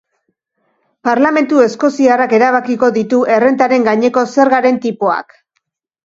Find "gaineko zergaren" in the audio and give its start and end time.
3.89-4.81